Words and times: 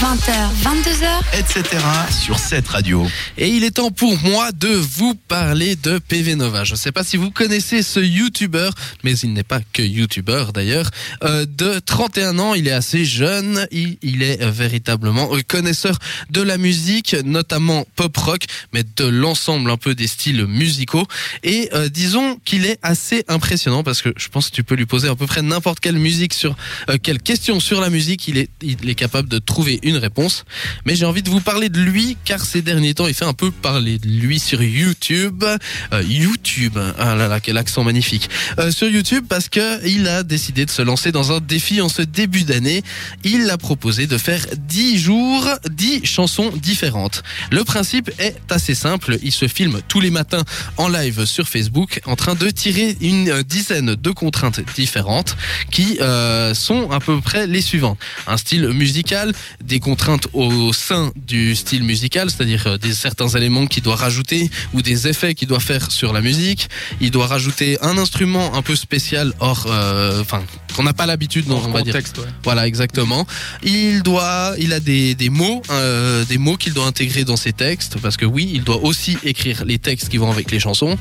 20h, 0.00 0.32
22h, 0.64 1.38
etc. 1.38 1.84
sur 2.10 2.38
cette 2.38 2.66
radio. 2.68 3.06
Et 3.36 3.48
il 3.48 3.64
est 3.64 3.72
temps 3.72 3.90
pour 3.90 4.16
moi 4.22 4.50
de 4.50 4.68
vous 4.68 5.14
parler 5.14 5.76
de 5.76 5.98
PV 5.98 6.36
Nova. 6.36 6.64
Je 6.64 6.72
ne 6.72 6.78
sais 6.78 6.90
pas 6.90 7.04
si 7.04 7.18
vous 7.18 7.30
connaissez 7.30 7.82
ce 7.82 8.00
YouTuber, 8.00 8.70
mais 9.04 9.12
il 9.18 9.34
n'est 9.34 9.42
pas 9.42 9.60
que 9.74 9.82
YouTuber 9.82 10.46
d'ailleurs. 10.54 10.88
Euh, 11.22 11.44
de 11.44 11.78
31 11.80 12.38
ans, 12.38 12.54
il 12.54 12.66
est 12.66 12.72
assez 12.72 13.04
jeune, 13.04 13.66
il, 13.72 14.22
est 14.22 14.42
véritablement 14.42 15.34
euh, 15.34 15.40
connaisseur 15.46 15.98
de 16.30 16.40
la 16.40 16.56
musique, 16.56 17.14
notamment 17.22 17.86
pop 17.94 18.16
rock, 18.16 18.44
mais 18.72 18.84
de 18.96 19.04
l'ensemble 19.04 19.70
un 19.70 19.76
peu 19.76 19.94
des 19.94 20.06
styles 20.06 20.46
musicaux. 20.46 21.06
Et 21.42 21.68
euh, 21.74 21.90
disons 21.90 22.38
qu'il 22.46 22.64
est 22.64 22.78
assez 22.82 23.22
impressionnant 23.28 23.82
parce 23.82 24.00
que 24.00 24.14
je 24.16 24.28
pense 24.28 24.48
que 24.48 24.54
tu 24.54 24.64
peux 24.64 24.76
lui 24.76 24.86
poser 24.86 25.08
à 25.08 25.14
peu 25.14 25.26
près 25.26 25.42
n'importe 25.42 25.78
quelle 25.80 25.98
musique 25.98 26.32
sur 26.32 26.56
quelle 27.02 27.20
question 27.20 27.60
sur 27.60 27.82
la 27.82 27.90
musique, 27.90 28.28
il 28.28 28.38
est, 28.38 28.48
il 28.62 28.88
est 28.88 28.94
capable 28.94 29.28
de 29.28 29.38
trouver 29.38 29.78
une 29.82 29.89
réponse. 29.96 30.44
Mais 30.84 30.94
j'ai 30.94 31.04
envie 31.04 31.22
de 31.22 31.30
vous 31.30 31.40
parler 31.40 31.68
de 31.68 31.80
lui 31.80 32.16
car 32.24 32.44
ces 32.44 32.62
derniers 32.62 32.94
temps, 32.94 33.06
il 33.06 33.14
fait 33.14 33.24
un 33.24 33.32
peu 33.32 33.50
parler 33.50 33.98
de 33.98 34.08
lui 34.08 34.38
sur 34.38 34.62
YouTube. 34.62 35.44
Euh, 35.92 36.02
YouTube, 36.02 36.78
ah 36.98 37.14
là 37.14 37.28
là, 37.28 37.40
quel 37.40 37.58
accent 37.58 37.84
magnifique. 37.84 38.28
Euh, 38.58 38.70
sur 38.70 38.88
YouTube 38.88 39.24
parce 39.28 39.48
que 39.48 39.86
il 39.86 40.08
a 40.08 40.22
décidé 40.22 40.64
de 40.64 40.70
se 40.70 40.82
lancer 40.82 41.12
dans 41.12 41.32
un 41.32 41.40
défi 41.40 41.80
en 41.80 41.88
ce 41.88 42.02
début 42.02 42.44
d'année. 42.44 42.82
Il 43.24 43.50
a 43.50 43.58
proposé 43.58 44.06
de 44.06 44.18
faire 44.18 44.44
10 44.56 44.98
jours, 44.98 45.46
10 45.70 46.04
chansons 46.04 46.50
différentes. 46.56 47.22
Le 47.50 47.64
principe 47.64 48.10
est 48.18 48.36
assez 48.50 48.74
simple. 48.74 49.18
Il 49.22 49.32
se 49.32 49.48
filme 49.48 49.80
tous 49.88 50.00
les 50.00 50.10
matins 50.10 50.44
en 50.76 50.88
live 50.88 51.24
sur 51.24 51.48
Facebook 51.48 52.00
en 52.06 52.16
train 52.16 52.34
de 52.34 52.50
tirer 52.50 52.96
une 53.00 53.42
dizaine 53.42 53.94
de 53.94 54.10
contraintes 54.10 54.60
différentes 54.74 55.36
qui 55.70 55.98
euh, 56.00 56.54
sont 56.54 56.90
à 56.90 57.00
peu 57.00 57.20
près 57.20 57.46
les 57.46 57.60
suivantes. 57.60 57.98
Un 58.26 58.36
style 58.36 58.68
musical, 58.68 59.32
des 59.62 59.79
contraintes 59.80 60.28
au 60.32 60.72
sein 60.72 61.12
du 61.26 61.54
style 61.56 61.82
musical, 61.82 62.30
c'est-à-dire 62.30 62.66
euh, 62.66 62.78
des 62.78 62.92
certains 62.94 63.28
éléments 63.28 63.66
qu'il 63.66 63.82
doit 63.82 63.96
rajouter 63.96 64.50
ou 64.74 64.82
des 64.82 65.08
effets 65.08 65.34
qu'il 65.34 65.48
doit 65.48 65.60
faire 65.60 65.90
sur 65.90 66.12
la 66.12 66.20
musique. 66.20 66.68
Il 67.00 67.10
doit 67.10 67.26
rajouter 67.26 67.78
un 67.82 67.98
instrument 67.98 68.54
un 68.54 68.62
peu 68.62 68.76
spécial 68.76 69.32
hors, 69.40 69.66
euh, 69.68 70.20
enfin, 70.20 70.42
qu'on 70.76 70.82
n'a 70.84 70.92
pas 70.92 71.06
l'habitude, 71.06 71.46
on 71.50 71.72
va 71.72 71.82
dire. 71.82 71.94
ouais. 72.18 72.28
Voilà, 72.44 72.66
exactement. 72.66 73.26
Il 73.64 74.02
doit, 74.02 74.54
il 74.58 74.72
a 74.72 74.80
des, 74.80 75.14
des 75.14 75.30
mots, 75.30 75.62
euh, 75.70 76.24
des 76.26 76.38
mots 76.38 76.56
qu'il 76.56 76.72
doit 76.74 76.86
intégrer 76.86 77.24
dans 77.24 77.36
ses 77.36 77.52
textes, 77.52 77.98
parce 78.00 78.16
que 78.16 78.26
oui, 78.26 78.50
il 78.52 78.62
doit 78.62 78.82
aussi 78.84 79.16
écrire 79.24 79.64
les 79.64 79.78
textes 79.78 80.08
qui 80.08 80.18
vont 80.18 80.30
avec 80.30 80.50
les 80.50 80.60
chansons. 80.60 80.96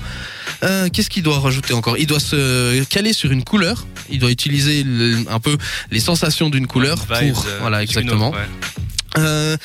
Euh, 0.63 0.89
Qu'est-ce 0.91 1.09
qu'il 1.09 1.23
doit 1.23 1.39
rajouter 1.39 1.73
encore? 1.73 1.97
Il 1.97 2.07
doit 2.07 2.19
se 2.19 2.83
caler 2.85 3.13
sur 3.13 3.31
une 3.31 3.43
couleur. 3.43 3.85
Il 4.09 4.19
doit 4.19 4.31
utiliser 4.31 4.83
le- 4.83 5.23
un 5.29 5.39
peu 5.39 5.55
les 5.91 5.99
sensations 5.99 6.49
d'une 6.49 6.67
couleur 6.67 6.97
pour, 7.31 7.45
voilà, 7.61 7.83
exactement. 7.83 8.29
autre, 8.29 8.37
ouais. 8.39 8.45
Euh, 9.17 9.57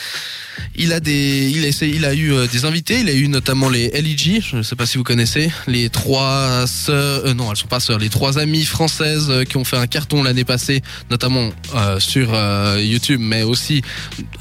il 0.77 0.93
a 0.93 1.01
des, 1.01 1.51
il 1.55 1.65
a, 1.65 1.69
essayé- 1.69 1.95
il 1.95 2.05
a 2.05 2.15
eu 2.15 2.33
euh, 2.33 2.47
des 2.47 2.65
invités. 2.65 3.01
Il 3.01 3.09
a 3.09 3.13
eu 3.13 3.29
notamment 3.29 3.69
les 3.69 3.89
LEG. 3.91 4.43
Je 4.43 4.57
ne 4.57 4.63
sais 4.63 4.77
pas 4.77 4.87
si 4.87 4.99
vous 4.99 5.05
connaissez 5.05 5.51
les 5.67 5.89
trois 5.91 6.67
sœurs. 6.67 7.27
euh, 7.27 7.35
non, 7.35 7.51
elles 7.51 7.57
sont 7.57 7.67
pas 7.67 7.81
sœurs. 7.81 7.99
Les 7.99 8.09
trois 8.09 8.39
amies 8.39 8.65
françaises 8.65 9.27
euh, 9.31 9.45
qui 9.45 9.57
ont 9.57 9.65
fait 9.65 9.77
un 9.77 9.87
carton 9.87 10.23
l'année 10.23 10.45
passée, 10.45 10.83
notamment 11.11 11.51
euh, 11.75 12.01
sur 12.01 12.31
euh, 12.35 12.81
YouTube, 12.83 13.21
mais 13.23 13.43
aussi 13.43 13.83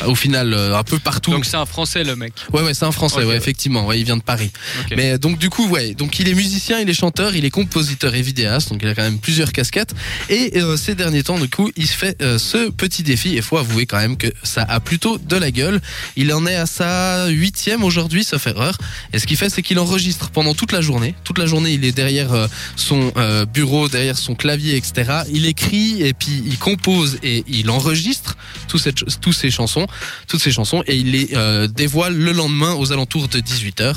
au 0.06 0.16
final 0.16 0.54
un 0.54 0.84
peu 0.84 1.00
partout. 1.00 1.32
Donc 1.32 1.46
c'est 1.46 1.58
un 1.58 1.66
français 1.66 2.04
le 2.04 2.16
mec. 2.16 2.34
ouais, 2.52 2.62
ouais, 2.62 2.74
c'est 2.74 2.86
un 2.86 2.92
français. 2.92 3.18
Ouais, 3.20 3.26
ouais. 3.26 3.38
effectivement. 3.38 3.86
Ouais, 3.86 4.00
il 4.00 4.06
vient 4.06 4.18
de 4.18 4.24
Paris. 4.24 4.52
Mais 4.96 5.18
donc 5.18 5.38
du 5.38 5.50
coup, 5.50 5.68
ouais, 5.68 5.94
donc 5.94 6.20
il 6.20 6.28
est 6.28 6.34
musicien, 6.34 6.80
il 6.80 6.90
est 6.90 6.94
chanteur, 6.94 7.36
il 7.36 7.46
est 7.46 7.50
compositeur 7.50 8.16
et 8.16 8.22
vidéaste, 8.22 8.70
donc 8.70 8.80
il 8.82 8.88
a 8.88 8.96
quand 8.96 9.04
même 9.04 9.20
plusieurs 9.20 9.52
casquettes. 9.52 9.94
Et 10.30 10.58
euh, 10.58 10.78
ces 10.78 10.96
derniers 10.96 11.24
temps, 11.24 11.40
du 11.40 11.50
coup, 11.50 11.72
il 11.76 11.88
se 11.88 11.94
fait 11.96 12.22
euh, 12.22 12.38
ce 12.38 12.70
petit 12.70 13.04
défi. 13.04 13.36
Et 13.38 13.42
faut 13.42 13.58
avouer 13.58 13.86
quand 13.86 13.98
même 14.00 14.18
que 14.18 14.28
ça 14.44 14.64
a 14.64 14.80
plutôt 14.80 15.18
de 15.18 15.36
la 15.36 15.52
gueule. 15.52 15.82
Il 16.16 16.23
en 16.32 16.46
est 16.46 16.56
à 16.56 16.66
sa 16.66 17.28
huitième 17.28 17.84
aujourd'hui, 17.84 18.24
sauf 18.24 18.48
erreur. 18.48 18.78
Et 19.12 19.20
ce 19.20 19.28
qu'il 19.28 19.38
fait, 19.38 19.50
c'est 19.50 19.62
qu'il 19.62 19.80
enregistre 19.80 20.30
pendant 20.30 20.54
toute 20.54 20.72
la 20.72 20.82
journée. 20.82 21.16
Toute 21.24 21.38
la 21.38 21.46
journée, 21.46 21.74
il 21.74 21.84
est 21.84 21.92
derrière 21.92 22.34
euh, 22.34 22.48
son 22.76 23.12
euh, 23.18 23.46
bureau, 23.46 23.90
derrière 23.90 24.18
son 24.18 24.36
clavier, 24.36 24.76
etc. 24.78 25.24
Il 25.32 25.46
écrit 25.46 26.02
et 26.02 26.14
puis 26.14 26.44
il 26.46 26.58
compose 26.58 27.18
et 27.24 27.44
il 27.48 27.70
enregistre 27.70 28.38
tous 28.68 28.78
ces, 28.78 29.52
chansons, 29.52 29.88
toutes 30.28 30.42
ces 30.42 30.52
chansons, 30.52 30.84
et 30.88 30.96
il 30.96 31.12
les 31.12 31.30
euh, 31.34 31.68
dévoile 31.68 32.16
le 32.16 32.32
lendemain 32.32 32.74
aux 32.74 32.92
alentours 32.92 33.28
de 33.28 33.40
18h. 33.40 33.96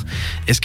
Et 0.49 0.55
ce 0.55 0.61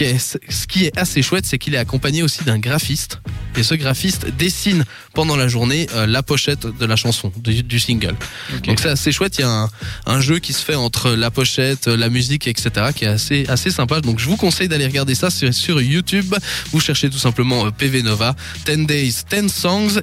ce 0.49 0.67
qui 0.67 0.85
est 0.85 0.97
assez 0.97 1.21
chouette, 1.21 1.45
c'est 1.45 1.57
qu'il 1.57 1.75
est 1.75 1.77
accompagné 1.77 2.23
aussi 2.23 2.43
d'un 2.43 2.59
graphiste. 2.59 3.19
Et 3.57 3.63
ce 3.63 3.75
graphiste 3.75 4.27
dessine 4.37 4.85
pendant 5.13 5.35
la 5.35 5.47
journée 5.47 5.87
euh, 5.93 6.05
la 6.05 6.23
pochette 6.23 6.65
de 6.65 6.85
la 6.85 6.95
chanson, 6.95 7.31
du, 7.37 7.63
du 7.63 7.79
single. 7.79 8.15
Donc 8.63 8.79
c'est 8.79 8.89
assez 8.89 9.11
chouette. 9.11 9.37
Il 9.37 9.41
y 9.41 9.43
a 9.43 9.49
un, 9.49 9.69
un 10.05 10.21
jeu 10.21 10.39
qui 10.39 10.53
se 10.53 10.63
fait 10.63 10.75
entre 10.75 11.11
la 11.11 11.31
pochette, 11.31 11.87
la 11.87 12.09
musique, 12.09 12.47
etc., 12.47 12.87
qui 12.95 13.05
est 13.05 13.09
assez, 13.09 13.45
assez 13.47 13.71
sympa. 13.71 14.01
Donc 14.01 14.19
je 14.19 14.27
vous 14.27 14.37
conseille 14.37 14.67
d'aller 14.67 14.87
regarder 14.87 15.15
ça 15.15 15.29
sur, 15.29 15.53
sur 15.53 15.81
YouTube. 15.81 16.33
Vous 16.71 16.79
cherchez 16.79 17.09
tout 17.09 17.17
simplement 17.17 17.65
euh, 17.65 17.71
PV 17.71 18.03
Nova, 18.03 18.35
10 18.65 18.85
Days, 18.85 19.15
10 19.29 19.47
Songs, 19.53 19.99